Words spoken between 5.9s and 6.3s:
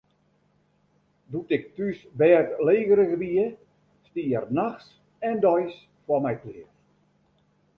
foar